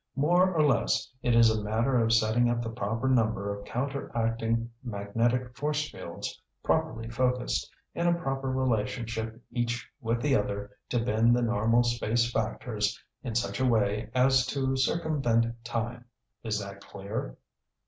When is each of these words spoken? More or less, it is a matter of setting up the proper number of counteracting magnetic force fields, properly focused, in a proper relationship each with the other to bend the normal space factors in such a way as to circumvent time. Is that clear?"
More 0.15 0.51
or 0.51 0.65
less, 0.65 1.07
it 1.21 1.35
is 1.35 1.51
a 1.51 1.61
matter 1.63 2.03
of 2.03 2.11
setting 2.11 2.49
up 2.49 2.63
the 2.63 2.71
proper 2.71 3.07
number 3.07 3.55
of 3.55 3.63
counteracting 3.65 4.71
magnetic 4.83 5.55
force 5.55 5.91
fields, 5.91 6.41
properly 6.63 7.07
focused, 7.07 7.69
in 7.93 8.07
a 8.07 8.13
proper 8.15 8.49
relationship 8.51 9.39
each 9.51 9.87
with 10.01 10.19
the 10.19 10.35
other 10.35 10.71
to 10.89 10.97
bend 11.05 11.35
the 11.35 11.43
normal 11.43 11.83
space 11.83 12.31
factors 12.31 12.99
in 13.21 13.35
such 13.35 13.59
a 13.59 13.65
way 13.67 14.09
as 14.15 14.47
to 14.47 14.75
circumvent 14.75 15.63
time. 15.63 16.05
Is 16.43 16.57
that 16.61 16.81
clear?" 16.83 17.37